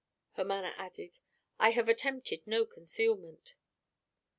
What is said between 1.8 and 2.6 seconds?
attempted